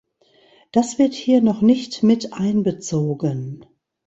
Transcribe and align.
Das 0.71 0.97
wird 0.97 1.13
hier 1.13 1.43
noch 1.43 1.61
nicht 1.61 2.01
mit 2.01 2.33
einbezogen. 2.33 3.63